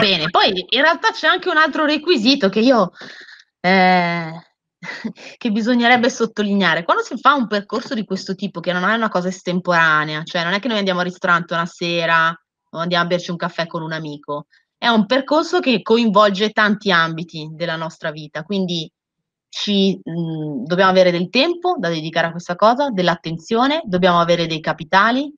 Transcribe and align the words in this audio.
bene. 0.00 0.30
Poi 0.30 0.66
in 0.68 0.82
realtà 0.82 1.10
c'è 1.12 1.26
anche 1.26 1.48
un 1.48 1.56
altro 1.56 1.84
requisito 1.84 2.48
che 2.48 2.60
io 2.60 2.92
eh, 3.60 4.32
che 5.36 5.50
bisognerebbe 5.50 6.10
sottolineare. 6.10 6.84
Quando 6.84 7.02
si 7.02 7.16
fa 7.18 7.34
un 7.34 7.46
percorso 7.46 7.94
di 7.94 8.04
questo 8.04 8.34
tipo, 8.34 8.60
che 8.60 8.72
non 8.72 8.88
è 8.88 8.94
una 8.94 9.08
cosa 9.08 9.28
estemporanea, 9.28 10.22
cioè 10.24 10.44
non 10.44 10.54
è 10.54 10.58
che 10.58 10.68
noi 10.68 10.78
andiamo 10.78 11.00
al 11.00 11.06
ristorante 11.06 11.54
una 11.54 11.66
sera 11.66 12.28
o 12.72 12.78
andiamo 12.78 13.04
a 13.04 13.06
berci 13.06 13.30
un 13.30 13.36
caffè 13.36 13.66
con 13.66 13.82
un 13.82 13.92
amico, 13.92 14.46
è 14.78 14.88
un 14.88 15.06
percorso 15.06 15.60
che 15.60 15.82
coinvolge 15.82 16.50
tanti 16.50 16.90
ambiti 16.90 17.48
della 17.52 17.76
nostra 17.76 18.10
vita, 18.10 18.44
quindi 18.44 18.90
ci, 19.48 20.00
mh, 20.02 20.64
dobbiamo 20.64 20.90
avere 20.90 21.10
del 21.10 21.28
tempo 21.28 21.76
da 21.78 21.88
dedicare 21.88 22.28
a 22.28 22.30
questa 22.30 22.54
cosa, 22.54 22.90
dell'attenzione, 22.90 23.82
dobbiamo 23.84 24.20
avere 24.20 24.46
dei 24.46 24.60
capitali, 24.60 25.32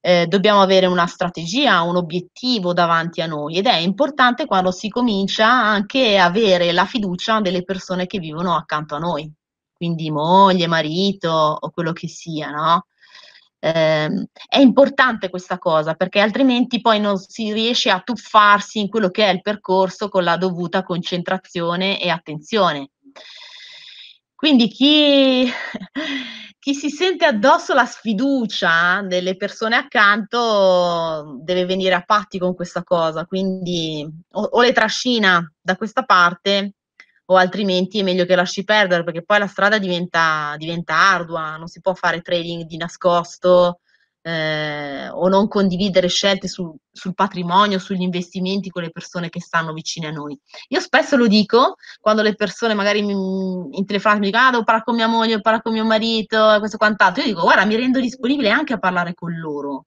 eh, 0.00 0.26
dobbiamo 0.26 0.62
avere 0.62 0.86
una 0.86 1.06
strategia, 1.06 1.82
un 1.82 1.96
obiettivo 1.96 2.72
davanti 2.72 3.20
a 3.20 3.26
noi 3.26 3.56
ed 3.58 3.66
è 3.66 3.76
importante 3.76 4.46
quando 4.46 4.70
si 4.70 4.88
comincia 4.88 5.46
anche 5.48 6.18
avere 6.18 6.72
la 6.72 6.86
fiducia 6.86 7.40
delle 7.40 7.62
persone 7.64 8.06
che 8.06 8.18
vivono 8.18 8.54
accanto 8.56 8.94
a 8.94 8.98
noi, 8.98 9.30
quindi 9.72 10.10
moglie, 10.10 10.66
marito 10.66 11.30
o 11.30 11.70
quello 11.70 11.92
che 11.92 12.08
sia, 12.08 12.50
no? 12.50 12.86
Eh, 13.62 14.26
è 14.48 14.58
importante 14.58 15.28
questa 15.28 15.58
cosa 15.58 15.92
perché 15.92 16.20
altrimenti 16.20 16.80
poi 16.80 16.98
non 16.98 17.18
si 17.18 17.52
riesce 17.52 17.90
a 17.90 18.00
tuffarsi 18.00 18.80
in 18.80 18.88
quello 18.88 19.10
che 19.10 19.26
è 19.26 19.30
il 19.30 19.42
percorso 19.42 20.08
con 20.08 20.24
la 20.24 20.38
dovuta 20.38 20.82
concentrazione 20.82 22.00
e 22.00 22.08
attenzione. 22.08 22.92
Quindi 24.34 24.68
chi, 24.68 25.46
chi 26.60 26.74
si 26.74 26.90
sente 26.90 27.24
addosso 27.24 27.72
la 27.72 27.86
sfiducia 27.86 29.02
delle 29.02 29.34
persone 29.34 29.76
accanto 29.76 31.38
deve 31.42 31.64
venire 31.64 31.94
a 31.94 32.02
patti 32.02 32.38
con 32.38 32.54
questa 32.54 32.84
cosa, 32.84 33.24
quindi 33.24 34.06
o, 34.32 34.42
o 34.42 34.60
le 34.60 34.72
trascina 34.72 35.42
da 35.58 35.76
questa 35.76 36.02
parte 36.04 36.74
o 37.30 37.36
altrimenti 37.36 38.00
è 38.00 38.02
meglio 38.02 38.26
che 38.26 38.36
lasci 38.36 38.62
perdere 38.62 39.04
perché 39.04 39.24
poi 39.24 39.38
la 39.38 39.46
strada 39.46 39.78
diventa, 39.78 40.54
diventa 40.58 40.94
ardua, 40.94 41.56
non 41.56 41.66
si 41.66 41.80
può 41.80 41.94
fare 41.94 42.20
trading 42.20 42.64
di 42.64 42.76
nascosto, 42.76 43.80
eh, 44.22 45.08
o 45.08 45.28
non 45.28 45.48
condividere 45.48 46.08
scelte 46.08 46.46
su, 46.48 46.74
sul 46.90 47.14
patrimonio, 47.14 47.78
sugli 47.78 48.02
investimenti 48.02 48.70
con 48.70 48.82
le 48.82 48.90
persone 48.90 49.28
che 49.28 49.40
stanno 49.40 49.72
vicine 49.72 50.08
a 50.08 50.10
noi. 50.10 50.38
Io 50.68 50.80
spesso 50.80 51.16
lo 51.16 51.26
dico 51.26 51.76
quando 52.00 52.22
le 52.22 52.34
persone 52.34 52.74
magari 52.74 53.02
mi, 53.02 53.12
in 53.12 53.84
telefonata 53.86 54.20
mi 54.20 54.26
dicono 54.26 54.46
ah 54.46 54.50
devo 54.50 54.64
parlare 54.64 54.84
con 54.84 54.94
mia 54.94 55.06
moglie, 55.06 55.28
devo 55.28 55.42
parlare 55.42 55.62
con 55.62 55.72
mio 55.72 55.84
marito, 55.84 56.56
questo 56.58 56.76
quant'altro, 56.76 57.22
io 57.22 57.28
dico 57.28 57.42
guarda 57.42 57.64
mi 57.64 57.76
rendo 57.76 58.00
disponibile 58.00 58.50
anche 58.50 58.74
a 58.74 58.78
parlare 58.78 59.14
con 59.14 59.32
loro, 59.38 59.86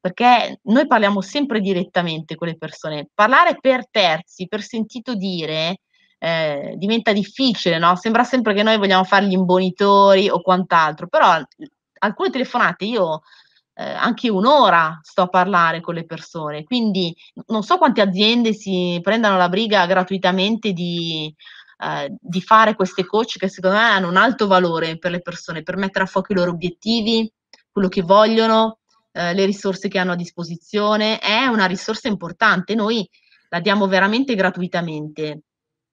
perché 0.00 0.58
noi 0.64 0.86
parliamo 0.86 1.20
sempre 1.20 1.60
direttamente 1.60 2.34
con 2.34 2.48
le 2.48 2.56
persone, 2.56 3.08
parlare 3.14 3.56
per 3.60 3.88
terzi, 3.88 4.48
per 4.48 4.62
sentito 4.62 5.14
dire, 5.14 5.78
eh, 6.18 6.74
diventa 6.76 7.12
difficile, 7.12 7.78
no? 7.78 7.94
Sembra 7.96 8.24
sempre 8.24 8.54
che 8.54 8.62
noi 8.62 8.78
vogliamo 8.78 9.04
fare 9.04 9.26
gli 9.26 9.32
imbonitori 9.32 10.28
o 10.28 10.40
quant'altro, 10.40 11.06
però 11.06 11.40
alcune 11.98 12.30
telefonate 12.30 12.84
io 12.84 13.22
eh, 13.74 13.84
anche 13.84 14.28
un'ora 14.28 15.00
sto 15.02 15.22
a 15.22 15.28
parlare 15.28 15.80
con 15.80 15.94
le 15.94 16.04
persone, 16.04 16.64
quindi 16.64 17.14
non 17.46 17.62
so 17.62 17.78
quante 17.78 18.00
aziende 18.00 18.52
si 18.52 18.98
prendano 19.02 19.36
la 19.36 19.48
briga 19.48 19.86
gratuitamente 19.86 20.72
di, 20.72 21.34
eh, 21.78 22.14
di 22.20 22.40
fare 22.42 22.74
queste 22.74 23.06
coach 23.06 23.38
che 23.38 23.48
secondo 23.48 23.76
me 23.76 23.82
hanno 23.82 24.08
un 24.08 24.16
alto 24.16 24.46
valore 24.46 24.98
per 24.98 25.10
le 25.10 25.20
persone, 25.20 25.62
per 25.62 25.76
mettere 25.76 26.04
a 26.04 26.08
fuoco 26.08 26.32
i 26.32 26.36
loro 26.36 26.50
obiettivi, 26.50 27.30
quello 27.70 27.88
che 27.88 28.02
vogliono, 28.02 28.78
eh, 29.12 29.34
le 29.34 29.46
risorse 29.46 29.88
che 29.88 29.98
hanno 29.98 30.12
a 30.12 30.16
disposizione, 30.16 31.18
è 31.18 31.46
una 31.46 31.66
risorsa 31.66 32.08
importante, 32.08 32.74
noi 32.74 33.08
la 33.48 33.60
diamo 33.60 33.86
veramente 33.86 34.34
gratuitamente. 34.34 35.42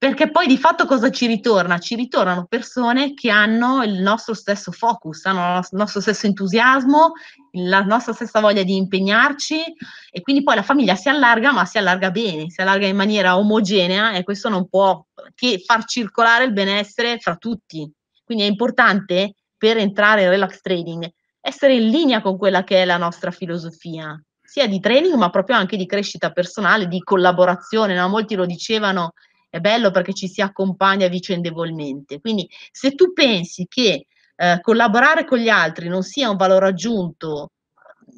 Perché 0.00 0.30
poi 0.30 0.46
di 0.46 0.56
fatto 0.56 0.86
cosa 0.86 1.10
ci 1.10 1.26
ritorna? 1.26 1.78
Ci 1.78 1.94
ritornano 1.94 2.46
persone 2.46 3.12
che 3.12 3.28
hanno 3.28 3.82
il 3.82 4.00
nostro 4.00 4.32
stesso 4.32 4.72
focus, 4.72 5.26
hanno 5.26 5.58
il 5.58 5.68
nostro 5.72 6.00
stesso 6.00 6.24
entusiasmo, 6.24 7.12
la 7.52 7.82
nostra 7.82 8.14
stessa 8.14 8.40
voglia 8.40 8.62
di 8.62 8.76
impegnarci 8.76 9.62
e 10.10 10.22
quindi 10.22 10.42
poi 10.42 10.54
la 10.54 10.62
famiglia 10.62 10.94
si 10.94 11.10
allarga, 11.10 11.52
ma 11.52 11.66
si 11.66 11.76
allarga 11.76 12.10
bene, 12.10 12.48
si 12.48 12.62
allarga 12.62 12.86
in 12.86 12.96
maniera 12.96 13.36
omogenea 13.36 14.12
e 14.12 14.24
questo 14.24 14.48
non 14.48 14.70
può 14.70 15.04
che 15.34 15.62
far 15.62 15.84
circolare 15.84 16.44
il 16.44 16.54
benessere 16.54 17.18
fra 17.18 17.36
tutti. 17.36 17.86
Quindi 18.24 18.44
è 18.44 18.46
importante 18.46 19.34
per 19.54 19.76
entrare 19.76 20.22
in 20.22 20.30
relax 20.30 20.62
trading 20.62 21.12
essere 21.42 21.74
in 21.74 21.90
linea 21.90 22.22
con 22.22 22.38
quella 22.38 22.64
che 22.64 22.80
è 22.80 22.84
la 22.86 22.96
nostra 22.96 23.30
filosofia, 23.30 24.18
sia 24.40 24.66
di 24.66 24.80
training 24.80 25.14
ma 25.14 25.28
proprio 25.28 25.56
anche 25.56 25.76
di 25.76 25.84
crescita 25.84 26.30
personale, 26.30 26.86
di 26.86 27.00
collaborazione. 27.00 27.94
No? 27.94 28.08
Molti 28.08 28.34
lo 28.34 28.46
dicevano 28.46 29.12
è 29.50 29.58
bello 29.58 29.90
perché 29.90 30.14
ci 30.14 30.28
si 30.28 30.40
accompagna 30.40 31.08
vicendevolmente. 31.08 32.20
Quindi 32.20 32.48
se 32.70 32.94
tu 32.94 33.12
pensi 33.12 33.66
che 33.68 34.06
eh, 34.36 34.58
collaborare 34.62 35.26
con 35.26 35.38
gli 35.38 35.48
altri 35.48 35.88
non 35.88 36.02
sia 36.02 36.30
un 36.30 36.36
valore 36.36 36.68
aggiunto, 36.68 37.50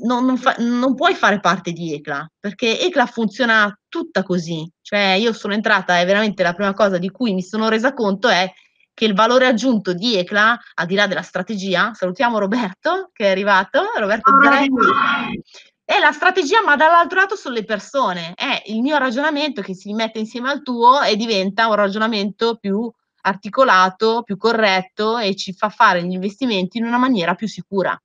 non, 0.02 0.24
non, 0.24 0.36
fa, 0.36 0.54
non, 0.58 0.94
puoi 0.94 1.14
fare 1.14 1.40
parte 1.40 1.72
di 1.72 1.94
ECLA, 1.94 2.30
perché 2.38 2.80
ECLA 2.80 3.06
funziona 3.06 3.76
tutta 3.88 4.22
così. 4.22 4.70
Cioè 4.80 5.16
io 5.18 5.32
sono 5.32 5.54
entrata 5.54 5.98
e 5.98 6.04
veramente 6.04 6.42
la 6.42 6.52
prima 6.52 6.74
cosa 6.74 6.98
di 6.98 7.10
cui 7.10 7.34
mi 7.34 7.42
sono 7.42 7.68
resa 7.68 7.92
conto 7.94 8.28
è 8.28 8.50
che 8.94 9.04
il 9.06 9.14
valore 9.14 9.46
aggiunto 9.46 9.94
di 9.94 10.16
ECLA, 10.16 10.58
al 10.74 10.86
di 10.86 10.94
là 10.94 11.06
della 11.06 11.22
strategia, 11.22 11.92
salutiamo 11.94 12.38
Roberto 12.38 13.10
che 13.12 13.24
è 13.24 13.30
arrivato, 13.30 13.80
Roberto 13.96 14.32
Zaretti, 14.42 15.42
è 15.84 15.98
la 15.98 16.12
strategia, 16.12 16.62
ma 16.62 16.76
dall'altro 16.76 17.20
lato 17.20 17.36
sono 17.36 17.54
le 17.54 17.64
persone. 17.64 18.32
È 18.34 18.62
il 18.66 18.80
mio 18.80 18.96
ragionamento 18.98 19.62
che 19.62 19.74
si 19.74 19.92
mette 19.92 20.18
insieme 20.18 20.50
al 20.50 20.62
tuo 20.62 21.02
e 21.02 21.16
diventa 21.16 21.66
un 21.66 21.74
ragionamento 21.74 22.56
più 22.56 22.90
articolato, 23.22 24.22
più 24.22 24.36
corretto 24.36 25.18
e 25.18 25.36
ci 25.36 25.52
fa 25.52 25.68
fare 25.68 26.02
gli 26.04 26.12
investimenti 26.12 26.78
in 26.78 26.84
una 26.84 26.98
maniera 26.98 27.34
più 27.34 27.46
sicura. 27.46 28.00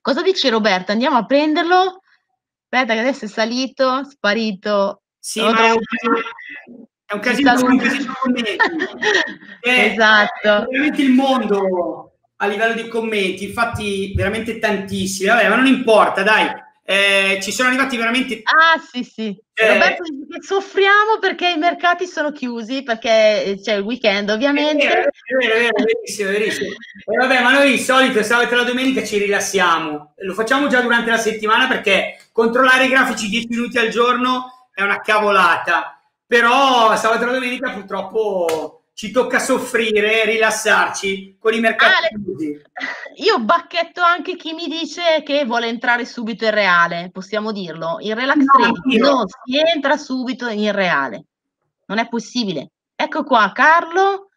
Cosa 0.00 0.22
dice 0.22 0.50
Roberto? 0.50 0.92
Andiamo 0.92 1.16
a 1.16 1.26
prenderlo. 1.26 2.00
Aspetta 2.68 2.94
che 2.94 3.00
adesso 3.00 3.24
è 3.24 3.28
salito, 3.28 4.04
sparito. 4.04 5.02
Sì, 5.18 5.40
ma 5.40 5.66
è 5.66 5.70
un, 5.72 5.80
è 7.04 7.14
un 7.14 7.20
casino, 7.20 7.52
è 7.52 7.62
un 7.62 7.78
casino 7.78 8.12
esatto. 9.60 10.48
È 10.48 10.66
veramente 10.70 11.02
il 11.02 11.10
mondo 11.10 12.09
a 12.42 12.46
livello 12.46 12.74
di 12.74 12.88
commenti, 12.88 13.44
infatti 13.44 14.12
veramente 14.14 14.58
tantissimi, 14.58 15.28
vabbè, 15.28 15.48
ma 15.48 15.56
non 15.56 15.66
importa, 15.66 16.22
dai, 16.22 16.48
eh, 16.82 17.38
ci 17.42 17.52
sono 17.52 17.68
arrivati 17.68 17.98
veramente... 17.98 18.40
Ah 18.44 18.80
sì 18.80 19.04
sì, 19.04 19.36
eh, 19.54 19.72
Roberto 19.74 20.04
soffriamo 20.40 21.18
perché 21.20 21.50
i 21.50 21.58
mercati 21.58 22.06
sono 22.06 22.32
chiusi, 22.32 22.82
perché 22.82 23.58
c'è 23.62 23.74
il 23.74 23.82
weekend 23.82 24.30
ovviamente. 24.30 24.86
È 24.86 24.88
vero, 24.88 25.00
è 25.02 25.46
vero, 25.46 25.54
è 25.54 25.58
vero 25.60 25.84
verissimo, 25.84 26.30
verissimo. 26.30 26.70
E 26.70 27.16
vabbè, 27.18 27.42
ma 27.42 27.52
noi 27.52 27.72
di 27.72 27.78
solito 27.78 28.22
sabato 28.22 28.54
e 28.54 28.56
la 28.56 28.62
domenica 28.62 29.04
ci 29.04 29.18
rilassiamo, 29.18 30.14
lo 30.16 30.34
facciamo 30.34 30.66
già 30.68 30.80
durante 30.80 31.10
la 31.10 31.18
settimana 31.18 31.68
perché 31.68 32.18
controllare 32.32 32.86
i 32.86 32.88
grafici 32.88 33.28
10 33.28 33.48
minuti 33.50 33.78
al 33.78 33.88
giorno 33.88 34.68
è 34.72 34.82
una 34.82 35.00
cavolata, 35.00 36.00
però 36.26 36.96
sabato 36.96 37.24
e 37.24 37.26
la 37.26 37.32
domenica 37.32 37.70
purtroppo 37.70 38.79
ci 39.00 39.10
tocca 39.10 39.38
soffrire, 39.38 40.26
rilassarci 40.26 41.38
con 41.40 41.54
i 41.54 41.60
mercati 41.60 41.94
Ale, 41.94 42.62
Io 43.16 43.38
bacchetto 43.38 44.02
anche 44.02 44.36
chi 44.36 44.52
mi 44.52 44.66
dice 44.66 45.22
che 45.24 45.46
vuole 45.46 45.68
entrare 45.68 46.04
subito 46.04 46.44
in 46.44 46.50
reale, 46.50 47.08
possiamo 47.10 47.50
dirlo. 47.50 47.96
In 48.00 48.14
relax 48.14 48.36
no, 48.36 48.66
non 48.98 49.24
si 49.26 49.56
entra 49.56 49.96
subito 49.96 50.48
in 50.48 50.70
reale. 50.72 51.24
Non 51.86 51.96
è 51.96 52.08
possibile. 52.10 52.72
Ecco 52.94 53.24
qua 53.24 53.50
Carlo. 53.54 54.28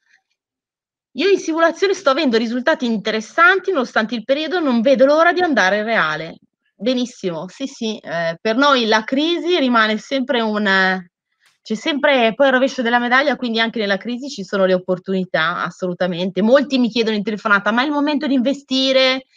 Io 1.16 1.28
in 1.28 1.40
simulazione 1.40 1.94
sto 1.94 2.12
avendo 2.12 2.38
risultati 2.38 2.86
interessanti, 2.86 3.74
nonostante 3.74 4.16
il 4.16 4.24
periodo 4.24 4.62
non 4.62 4.80
vedo 4.80 5.04
l'ora 5.04 5.34
di 5.34 5.42
andare 5.42 5.80
in 5.80 5.84
reale. 5.84 6.38
Benissimo, 6.74 7.50
sì, 7.50 7.68
sì, 7.68 7.98
eh, 7.98 8.38
per 8.40 8.56
noi 8.56 8.86
la 8.86 9.04
crisi 9.04 9.60
rimane 9.60 9.98
sempre 9.98 10.40
un, 10.40 11.06
c'è 11.64 11.76
sempre 11.76 12.34
poi 12.36 12.48
il 12.48 12.54
rovescio 12.54 12.82
della 12.82 13.00
medaglia, 13.00 13.38
quindi 13.38 13.62
anche 13.62 13.80
nella 13.80 13.96
crisi 13.96 14.30
ci 14.30 14.44
sono 14.44 14.66
le 14.66 14.74
opportunità, 14.74 15.64
assolutamente. 15.64 16.42
Molti 16.42 16.78
mi 16.78 16.90
chiedono 16.90 17.16
in 17.16 17.24
telefonata, 17.24 17.72
ma 17.72 17.84
è 17.84 17.86
il 17.86 17.92
momento 17.92 18.28
di 18.28 18.34
investire? 18.34 19.28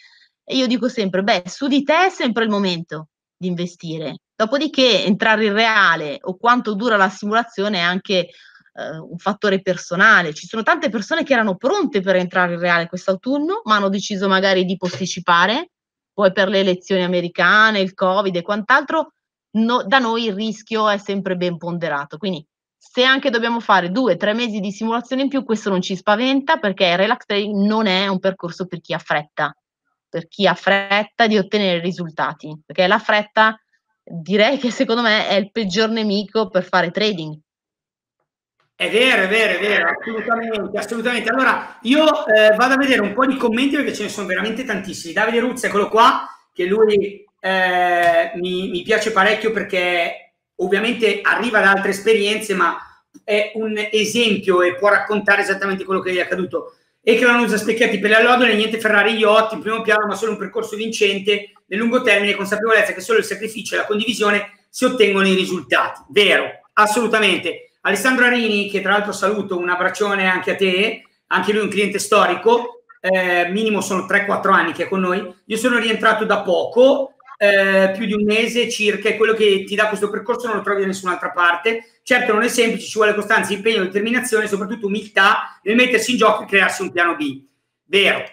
E 0.43 0.57
io 0.57 0.67
dico 0.67 0.89
sempre, 0.89 1.23
beh, 1.23 1.43
su 1.45 1.67
di 1.67 1.83
te 1.83 2.07
è 2.07 2.09
sempre 2.09 2.43
il 2.43 2.49
momento 2.49 3.07
di 3.37 3.47
investire. 3.47 4.17
Dopodiché 4.35 5.05
entrare 5.05 5.45
in 5.45 5.53
reale 5.53 6.17
o 6.21 6.35
quanto 6.35 6.75
dura 6.75 6.97
la 6.97 7.09
simulazione 7.09 7.77
è 7.77 7.81
anche 7.81 8.17
eh, 8.19 8.97
un 8.97 9.17
fattore 9.17 9.61
personale. 9.61 10.33
Ci 10.33 10.47
sono 10.47 10.63
tante 10.63 10.89
persone 10.89 11.23
che 11.23 11.31
erano 11.31 11.55
pronte 11.55 12.01
per 12.01 12.17
entrare 12.17 12.55
in 12.55 12.59
reale 12.59 12.87
quest'autunno, 12.87 13.61
ma 13.63 13.77
hanno 13.77 13.89
deciso 13.89 14.27
magari 14.27 14.65
di 14.65 14.75
posticipare, 14.75 15.69
poi 16.11 16.33
per 16.33 16.49
le 16.49 16.59
elezioni 16.59 17.03
americane, 17.03 17.79
il 17.79 17.93
Covid 17.93 18.35
e 18.35 18.41
quant'altro, 18.41 19.13
no, 19.51 19.83
da 19.83 19.99
noi 19.99 20.25
il 20.25 20.33
rischio 20.33 20.89
è 20.89 20.97
sempre 20.97 21.35
ben 21.35 21.57
ponderato. 21.57 22.17
Quindi 22.17 22.45
se 22.77 23.03
anche 23.03 23.29
dobbiamo 23.29 23.59
fare 23.59 23.91
due, 23.91 24.17
tre 24.17 24.33
mesi 24.33 24.59
di 24.59 24.71
simulazione 24.71 25.23
in 25.23 25.29
più, 25.29 25.43
questo 25.43 25.69
non 25.69 25.81
ci 25.81 25.95
spaventa 25.95 26.57
perché 26.57 26.85
il 26.85 26.97
relax 26.97 27.25
trading 27.25 27.65
non 27.65 27.85
è 27.85 28.07
un 28.07 28.19
percorso 28.19 28.65
per 28.65 28.81
chi 28.81 28.93
ha 28.93 28.99
fretta, 28.99 29.55
per 30.09 30.27
chi 30.27 30.47
ha 30.47 30.53
fretta 30.53 31.27
di 31.27 31.37
ottenere 31.37 31.79
risultati, 31.79 32.59
perché 32.65 32.87
la 32.87 32.99
fretta 32.99 33.59
direi 34.03 34.57
che 34.57 34.71
secondo 34.71 35.01
me 35.01 35.27
è 35.27 35.35
il 35.35 35.51
peggior 35.51 35.89
nemico 35.89 36.49
per 36.49 36.63
fare 36.63 36.91
trading. 36.91 37.37
È 38.75 38.89
vero, 38.91 39.23
è 39.23 39.27
vero, 39.27 39.57
è 39.57 39.59
vero, 39.59 39.89
assolutamente, 39.89 40.77
assolutamente. 40.77 41.29
Allora, 41.29 41.79
io 41.81 42.27
eh, 42.27 42.55
vado 42.55 42.75
a 42.75 42.77
vedere 42.77 43.01
un 43.01 43.13
po' 43.13 43.25
di 43.25 43.35
commenti 43.35 43.75
perché 43.75 43.93
ce 43.93 44.03
ne 44.03 44.09
sono 44.09 44.27
veramente 44.27 44.63
tantissimi. 44.63 45.13
Davide 45.13 45.39
Ruzzi, 45.39 45.65
eccolo 45.65 45.89
qua, 45.89 46.27
che 46.53 46.65
lui 46.65 47.26
eh, 47.39 48.31
mi, 48.35 48.69
mi, 48.69 48.81
piace 48.81 49.11
parecchio 49.11 49.51
perché 49.51 50.33
ovviamente 50.55 51.21
arriva 51.21 51.59
da 51.59 51.71
altre 51.71 51.91
esperienze, 51.91 52.53
ma 52.53 52.77
è 53.23 53.51
un 53.55 53.75
esempio 53.91 54.61
e 54.61 54.75
può 54.75 54.89
raccontare 54.89 55.41
esattamente 55.41 55.83
quello 55.83 56.01
che 56.01 56.11
gli 56.11 56.17
è 56.17 56.21
accaduto. 56.21 56.75
E 57.01 57.15
che 57.15 57.25
non 57.25 57.39
usa 57.39 57.57
specchiati 57.57 57.99
per 57.99 58.09
le 58.09 58.17
allodole, 58.17 58.53
niente 58.53 58.79
Ferrari 58.79 59.13
yacht 59.13 59.53
in 59.53 59.61
primo 59.61 59.81
piano, 59.81 60.07
ma 60.07 60.15
solo 60.15 60.31
un 60.31 60.37
percorso 60.37 60.75
vincente 60.75 61.53
nel 61.67 61.79
lungo 61.79 62.01
termine, 62.01 62.35
consapevolezza 62.35 62.93
che 62.93 63.01
solo 63.01 63.19
il 63.19 63.25
sacrificio 63.25 63.75
e 63.75 63.77
la 63.77 63.85
condivisione 63.85 64.65
si 64.69 64.85
ottengono 64.85 65.27
i 65.27 65.33
risultati. 65.33 66.01
Vero, 66.09 66.49
assolutamente. 66.73 67.71
Alessandro 67.81 68.25
Arini, 68.25 68.69
che 68.69 68.81
tra 68.81 68.91
l'altro 68.91 69.13
saluto, 69.13 69.57
un 69.57 69.69
abbraccione 69.69 70.27
anche 70.27 70.51
a 70.51 70.55
te, 70.55 71.03
anche 71.27 71.53
lui 71.53 71.63
un 71.63 71.69
cliente 71.69 71.99
storico, 71.99 72.83
eh, 72.99 73.47
minimo 73.49 73.81
sono 73.81 74.05
3-4 74.05 74.51
anni 74.51 74.73
che 74.73 74.83
è 74.83 74.87
con 74.87 74.99
noi. 74.99 75.33
Io 75.45 75.57
sono 75.57 75.77
rientrato 75.77 76.25
da 76.25 76.41
poco, 76.41 77.13
eh, 77.37 77.93
più 77.95 78.05
di 78.05 78.13
un 78.13 78.23
mese 78.23 78.69
circa, 78.69 79.09
e 79.09 79.15
quello 79.15 79.33
che 79.33 79.63
ti 79.63 79.75
dà 79.75 79.87
questo 79.87 80.09
percorso 80.09 80.47
non 80.47 80.57
lo 80.57 80.63
trovi 80.63 80.81
da 80.81 80.87
nessun'altra 80.87 81.31
parte. 81.31 81.99
Certo 82.03 82.33
non 82.33 82.43
è 82.43 82.47
semplice, 82.47 82.87
ci 82.87 82.97
vuole 82.97 83.13
costanza, 83.13 83.53
impegno, 83.53 83.83
determinazione 83.83 84.45
e 84.45 84.47
soprattutto 84.47 84.87
umiltà 84.87 85.59
nel 85.63 85.75
mettersi 85.75 86.11
in 86.11 86.17
gioco 86.17 86.43
e 86.43 86.47
crearsi 86.47 86.81
un 86.81 86.91
piano 86.91 87.15
B. 87.15 87.43
Vero. 87.85 88.23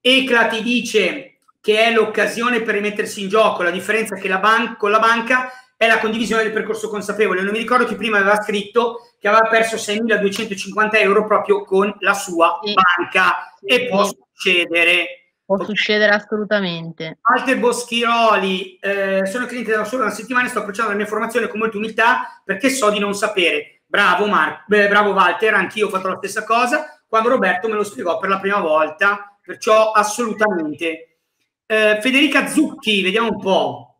Ecla 0.00 0.46
ti 0.46 0.62
dice 0.62 1.38
che 1.60 1.84
è 1.84 1.92
l'occasione 1.92 2.62
per 2.62 2.74
rimettersi 2.74 3.22
in 3.22 3.28
gioco, 3.28 3.62
la 3.62 3.70
differenza 3.70 4.16
è 4.16 4.20
che 4.20 4.28
la 4.28 4.38
ban- 4.38 4.76
con 4.76 4.90
la 4.90 5.00
banca 5.00 5.50
è 5.76 5.86
la 5.86 5.98
condivisione 5.98 6.42
del 6.42 6.52
percorso 6.52 6.88
consapevole. 6.88 7.42
Non 7.42 7.52
mi 7.52 7.58
ricordo 7.58 7.84
chi 7.84 7.96
prima 7.96 8.18
aveva 8.18 8.40
scritto 8.40 9.10
che 9.18 9.28
aveva 9.28 9.48
perso 9.48 9.76
6.250 9.76 10.90
euro 11.00 11.26
proprio 11.26 11.64
con 11.64 11.94
la 12.00 12.14
sua 12.14 12.60
sì. 12.64 12.72
banca 12.72 13.52
sì. 13.58 13.66
e 13.66 13.88
può 13.88 14.04
succedere. 14.04 15.25
Può 15.46 15.62
succedere 15.62 16.12
assolutamente. 16.12 17.18
Walter 17.22 17.56
Boschiroli, 17.58 18.78
eh, 18.80 19.24
sono 19.26 19.46
cliente 19.46 19.70
da 19.70 19.84
solo 19.84 20.02
una 20.02 20.10
settimana 20.10 20.46
e 20.46 20.50
sto 20.50 20.58
approcciando 20.58 20.90
la 20.90 20.96
mia 20.96 21.06
formazione 21.06 21.46
con 21.46 21.60
molta 21.60 21.76
umiltà 21.76 22.42
perché 22.44 22.68
so 22.68 22.90
di 22.90 22.98
non 22.98 23.14
sapere. 23.14 23.82
Bravo, 23.86 24.26
Mar- 24.26 24.64
beh, 24.66 24.88
bravo 24.88 25.12
Walter, 25.12 25.54
anch'io 25.54 25.86
ho 25.86 25.90
fatto 25.90 26.08
la 26.08 26.16
stessa 26.16 26.42
cosa 26.42 27.00
quando 27.06 27.28
Roberto 27.28 27.68
me 27.68 27.74
lo 27.74 27.84
spiegò 27.84 28.18
per 28.18 28.28
la 28.28 28.40
prima 28.40 28.58
volta, 28.58 29.38
perciò 29.40 29.92
assolutamente. 29.92 31.18
Eh, 31.64 31.98
Federica 32.00 32.48
Zucchi, 32.48 33.02
vediamo 33.02 33.28
un 33.30 33.40
po'. 33.40 33.94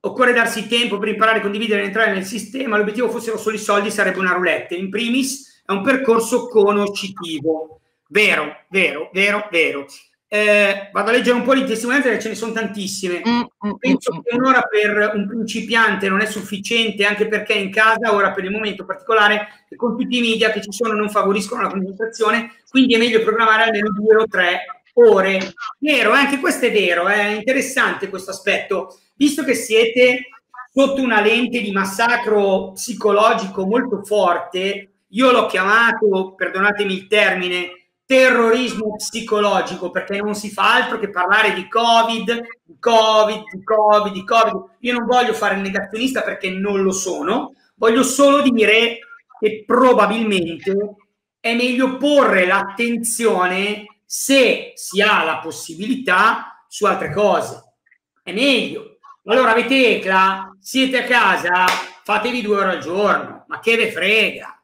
Occorre 0.00 0.32
darsi 0.32 0.66
tempo 0.66 0.98
per 0.98 1.08
imparare 1.08 1.38
a 1.38 1.40
condividere 1.42 1.82
e 1.82 1.84
entrare 1.86 2.12
nel 2.12 2.24
sistema. 2.24 2.76
L'obiettivo 2.76 3.08
fossero 3.08 3.38
solo 3.38 3.54
i 3.54 3.60
soldi, 3.60 3.90
sarebbe 3.92 4.18
una 4.18 4.32
roulette. 4.32 4.74
In 4.74 4.90
primis 4.90 5.62
è 5.64 5.70
un 5.70 5.82
percorso 5.82 6.48
conoscitivo. 6.48 7.80
Vero, 8.08 8.64
vero, 8.68 9.10
vero, 9.12 9.48
vero. 9.50 9.86
Eh, 10.30 10.90
vado 10.92 11.08
a 11.08 11.12
leggere 11.12 11.36
un 11.36 11.42
po' 11.42 11.54
di 11.54 11.64
testimonianze 11.64 12.08
perché 12.08 12.22
ce 12.22 12.28
ne 12.28 12.34
sono 12.34 12.52
tantissime. 12.52 13.22
Mm, 13.26 13.40
mm, 13.66 13.74
Penso 13.78 14.14
mm, 14.14 14.18
che 14.22 14.36
un'ora 14.36 14.62
per 14.62 15.12
un 15.14 15.26
principiante 15.26 16.08
non 16.08 16.20
è 16.20 16.26
sufficiente, 16.26 17.04
anche 17.04 17.26
perché 17.26 17.54
in 17.54 17.70
casa, 17.70 18.14
ora 18.14 18.32
per 18.32 18.44
il 18.44 18.50
momento 18.50 18.84
particolare, 18.84 19.64
con 19.74 19.96
tutti 19.96 20.18
i 20.18 20.20
media 20.20 20.50
che 20.50 20.60
ci 20.60 20.72
sono 20.72 20.92
non 20.92 21.08
favoriscono 21.08 21.62
la 21.62 21.68
concentrazione, 21.68 22.52
quindi 22.68 22.94
è 22.94 22.98
meglio 22.98 23.22
programmare 23.22 23.64
almeno 23.64 23.90
due 23.90 24.16
o 24.16 24.26
tre 24.26 24.82
ore. 24.94 25.54
Vero, 25.78 26.12
anche 26.12 26.38
questo 26.38 26.66
è 26.66 26.72
vero, 26.72 27.08
è 27.08 27.28
interessante 27.28 28.10
questo 28.10 28.30
aspetto 28.30 28.98
visto 29.14 29.44
che 29.44 29.54
siete 29.54 30.28
sotto 30.72 31.02
una 31.02 31.20
lente 31.20 31.60
di 31.60 31.72
massacro 31.72 32.72
psicologico 32.72 33.66
molto 33.66 34.04
forte, 34.04 34.90
io 35.08 35.32
l'ho 35.32 35.46
chiamato, 35.46 36.34
perdonatemi 36.36 36.92
il 36.92 37.06
termine, 37.06 37.77
terrorismo 38.08 38.96
psicologico, 38.96 39.90
perché 39.90 40.16
non 40.16 40.34
si 40.34 40.48
fa 40.50 40.76
altro 40.76 40.98
che 40.98 41.10
parlare 41.10 41.52
di 41.52 41.68
Covid, 41.68 42.40
di 42.64 42.76
Covid, 42.80 43.42
di 43.52 43.62
Covid, 43.62 44.12
di 44.14 44.24
Covid. 44.24 44.64
Io 44.80 44.92
non 44.94 45.04
voglio 45.04 45.34
fare 45.34 45.56
il 45.56 45.60
negazionista 45.60 46.22
perché 46.22 46.48
non 46.48 46.80
lo 46.80 46.90
sono, 46.90 47.52
voglio 47.74 48.02
solo 48.02 48.40
dire 48.40 49.00
che 49.38 49.62
probabilmente 49.66 50.96
è 51.38 51.54
meglio 51.54 51.98
porre 51.98 52.46
l'attenzione 52.46 54.00
se 54.06 54.72
si 54.74 55.02
ha 55.02 55.22
la 55.22 55.40
possibilità 55.40 56.64
su 56.66 56.86
altre 56.86 57.12
cose. 57.12 57.74
È 58.22 58.32
meglio, 58.32 59.00
allora 59.24 59.50
avete 59.50 59.98
ECLA, 59.98 60.56
siete 60.58 61.02
a 61.02 61.04
casa, 61.04 61.66
fatevi 62.04 62.40
due 62.40 62.56
ore 62.56 62.70
al 62.70 62.80
giorno, 62.80 63.44
ma 63.48 63.60
che 63.60 63.76
ve 63.76 63.92
frega? 63.92 64.57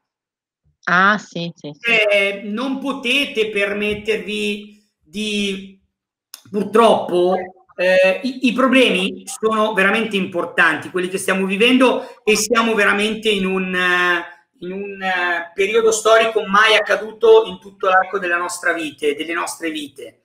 Ah 0.84 1.16
sì, 1.18 1.50
sì. 1.54 1.72
Eh, 1.80 2.42
non 2.44 2.78
potete 2.78 3.48
permettervi 3.48 4.82
di, 5.00 5.80
purtroppo, 6.50 7.36
eh, 7.76 8.20
i, 8.22 8.48
i, 8.48 8.52
problemi 8.52 9.24
sono 9.26 9.72
veramente 9.72 10.16
importanti, 10.16 10.90
quelli 10.90 11.08
che 11.08 11.18
stiamo 11.18 11.46
vivendo 11.46 12.22
e 12.22 12.36
siamo 12.36 12.74
veramente 12.74 13.30
in 13.30 13.46
un, 13.46 13.76
in 14.60 14.72
un 14.72 15.00
uh, 15.00 15.52
periodo 15.54 15.90
storico 15.90 16.44
mai 16.46 16.74
accaduto 16.74 17.44
in 17.46 17.58
tutto 17.58 17.88
l'arco 17.88 18.18
della 18.18 18.36
nostra 18.36 18.72
vita, 18.72 19.06
delle 19.06 19.32
nostre 19.32 19.70
vite. 19.70 20.24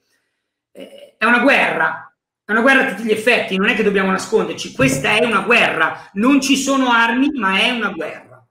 Eh, 0.72 1.14
è 1.16 1.24
una 1.24 1.40
guerra, 1.40 2.14
è 2.44 2.52
una 2.52 2.60
guerra 2.60 2.82
a 2.82 2.94
tutti 2.94 3.04
gli 3.04 3.12
effetti, 3.12 3.56
non 3.56 3.68
è 3.68 3.74
che 3.74 3.82
dobbiamo 3.82 4.10
nasconderci, 4.10 4.72
questa 4.72 5.16
è 5.16 5.24
una 5.24 5.40
guerra, 5.40 6.10
non 6.14 6.40
ci 6.40 6.56
sono 6.56 6.90
armi, 6.90 7.30
ma 7.30 7.58
è 7.58 7.70
una 7.70 7.90
guerra. 7.90 8.46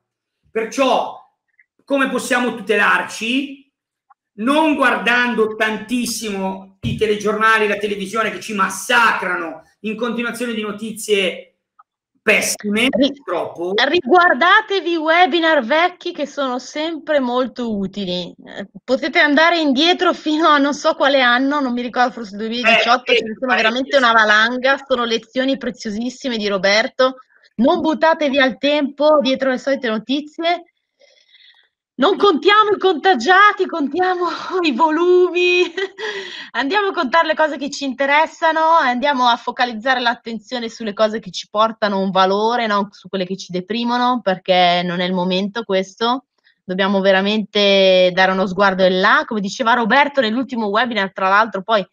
Perciò 0.51 1.18
come 1.89 2.07
possiamo 2.07 2.53
tutelarci? 2.53 3.67
Non 4.33 4.75
guardando 4.75 5.55
tantissimo 5.55 6.77
i 6.81 6.95
telegiornali, 6.95 7.67
la 7.67 7.77
televisione 7.77 8.29
che 8.29 8.39
ci 8.39 8.53
massacrano 8.53 9.63
in 9.79 9.95
continuazione 9.95 10.53
di 10.53 10.61
notizie 10.61 11.55
pessime, 12.21 12.89
purtroppo. 12.89 13.73
Riguardatevi 13.75 14.91
i 14.91 14.97
webinar 14.97 15.65
vecchi 15.65 16.13
che 16.13 16.27
sono 16.27 16.59
sempre 16.59 17.19
molto 17.19 17.75
utili. 17.75 18.35
Potete 18.83 19.17
andare 19.17 19.57
indietro 19.57 20.13
fino 20.13 20.47
a 20.47 20.59
non 20.59 20.75
so 20.75 20.93
quale 20.93 21.21
anno, 21.21 21.59
non 21.59 21.73
mi 21.73 21.81
ricordo, 21.81 22.11
forse 22.11 22.37
2018, 22.37 23.11
eh, 23.11 23.17
ce 23.17 23.23
ne 23.23 23.35
sono 23.39 23.55
veramente 23.55 23.97
una 23.97 24.11
valanga, 24.11 24.79
sono 24.87 25.05
lezioni 25.05 25.57
preziosissime 25.57 26.37
di 26.37 26.47
Roberto. 26.47 27.15
Non 27.55 27.81
buttatevi 27.81 28.37
al 28.37 28.59
tempo 28.59 29.17
dietro 29.21 29.49
le 29.49 29.57
solite 29.57 29.89
notizie 29.89 30.65
non 31.99 32.15
contiamo 32.15 32.71
i 32.71 32.77
contagiati, 32.77 33.65
contiamo 33.65 34.27
i 34.63 34.71
volumi, 34.71 35.63
andiamo 36.51 36.87
a 36.89 36.93
contare 36.93 37.27
le 37.27 37.35
cose 37.35 37.57
che 37.57 37.69
ci 37.69 37.83
interessano 37.83 38.77
andiamo 38.79 39.27
a 39.27 39.35
focalizzare 39.35 39.99
l'attenzione 39.99 40.69
sulle 40.69 40.93
cose 40.93 41.19
che 41.19 41.29
ci 41.29 41.49
portano 41.49 41.99
un 41.99 42.09
valore, 42.09 42.67
non 42.67 42.87
su 42.91 43.09
quelle 43.09 43.25
che 43.25 43.35
ci 43.35 43.51
deprimono, 43.51 44.21
perché 44.21 44.81
non 44.83 45.01
è 45.01 45.05
il 45.05 45.13
momento 45.13 45.63
questo. 45.63 46.25
Dobbiamo 46.63 47.01
veramente 47.01 48.11
dare 48.13 48.31
uno 48.31 48.47
sguardo 48.47 48.85
in 48.85 48.99
là, 49.01 49.23
come 49.25 49.41
diceva 49.41 49.73
Roberto 49.73 50.21
nell'ultimo 50.21 50.67
webinar, 50.67 51.11
tra 51.11 51.27
l'altro 51.27 51.63
poi 51.63 51.85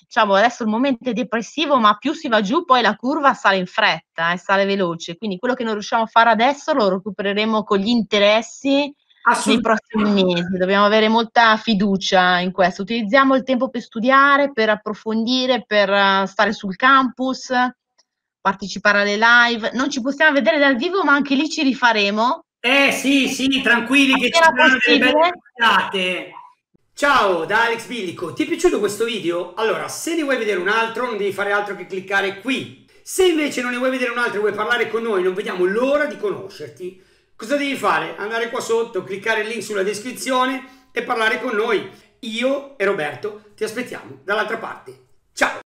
diciamo 0.00 0.34
adesso 0.34 0.64
il 0.64 0.68
momento 0.68 1.10
è 1.10 1.12
depressivo, 1.12 1.78
ma 1.78 1.96
più 1.96 2.12
si 2.12 2.26
va 2.26 2.40
giù, 2.40 2.64
poi 2.64 2.82
la 2.82 2.96
curva 2.96 3.34
sale 3.34 3.58
in 3.58 3.66
fretta 3.66 4.30
e 4.30 4.34
eh, 4.34 4.38
sale 4.38 4.64
veloce. 4.64 5.16
Quindi 5.16 5.38
quello 5.38 5.54
che 5.54 5.62
non 5.62 5.74
riusciamo 5.74 6.02
a 6.02 6.06
fare 6.06 6.30
adesso 6.30 6.72
lo 6.72 6.88
recupereremo 6.88 7.62
con 7.62 7.78
gli 7.78 7.88
interessi 7.88 8.92
nei 9.46 9.60
prossimi 9.60 10.22
mesi. 10.22 10.56
Dobbiamo 10.58 10.84
avere 10.84 11.08
molta 11.08 11.56
fiducia 11.56 12.38
in 12.38 12.52
questo. 12.52 12.82
Utilizziamo 12.82 13.34
il 13.34 13.42
tempo 13.42 13.70
per 13.70 13.80
studiare, 13.80 14.52
per 14.52 14.68
approfondire, 14.68 15.64
per 15.66 15.88
uh, 15.90 16.26
stare 16.26 16.52
sul 16.52 16.76
campus, 16.76 17.50
partecipare 18.40 19.00
alle 19.00 19.16
live. 19.16 19.70
Non 19.72 19.90
ci 19.90 20.00
possiamo 20.00 20.32
vedere 20.32 20.58
dal 20.58 20.76
vivo, 20.76 21.02
ma 21.02 21.12
anche 21.12 21.34
lì 21.34 21.48
ci 21.48 21.62
rifaremo. 21.62 22.44
Eh 22.60 22.92
sì, 22.92 23.28
sì, 23.28 23.60
tranquilli 23.62 24.18
che 24.18 24.30
ci 24.30 24.40
saranno 24.42 24.78
delle 24.84 24.98
belle 24.98 26.32
Ciao 26.96 27.44
da 27.44 27.64
Alex 27.64 27.86
Billico, 27.86 28.32
ti 28.32 28.44
è 28.44 28.46
piaciuto 28.46 28.78
questo 28.78 29.04
video? 29.04 29.54
Allora, 29.54 29.88
se 29.88 30.14
ne 30.14 30.22
vuoi 30.22 30.36
vedere 30.36 30.60
un 30.60 30.68
altro 30.68 31.06
non 31.06 31.16
devi 31.16 31.32
fare 31.32 31.50
altro 31.50 31.74
che 31.74 31.86
cliccare 31.86 32.40
qui. 32.40 32.86
Se 33.02 33.26
invece 33.26 33.62
non 33.62 33.72
ne 33.72 33.78
vuoi 33.78 33.90
vedere 33.90 34.12
un 34.12 34.18
altro 34.18 34.36
e 34.36 34.40
vuoi 34.40 34.52
parlare 34.52 34.88
con 34.88 35.02
noi, 35.02 35.22
non 35.22 35.34
vediamo 35.34 35.64
l'ora 35.64 36.06
di 36.06 36.16
conoscerti 36.16 37.02
Cosa 37.36 37.56
devi 37.56 37.76
fare? 37.76 38.14
Andare 38.16 38.48
qua 38.48 38.60
sotto, 38.60 39.02
cliccare 39.02 39.40
il 39.40 39.48
link 39.48 39.62
sulla 39.62 39.82
descrizione 39.82 40.88
e 40.92 41.02
parlare 41.02 41.40
con 41.40 41.54
noi. 41.54 41.90
Io 42.20 42.78
e 42.78 42.84
Roberto 42.84 43.50
ti 43.54 43.64
aspettiamo 43.64 44.20
dall'altra 44.22 44.56
parte. 44.56 45.06
Ciao! 45.32 45.62